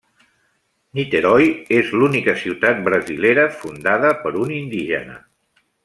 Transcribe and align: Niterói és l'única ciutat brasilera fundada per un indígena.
Niterói 0.99 1.45
és 1.81 1.91
l'única 1.99 2.35
ciutat 2.45 2.81
brasilera 2.89 3.47
fundada 3.61 4.15
per 4.25 4.33
un 4.47 4.57
indígena. 4.61 5.21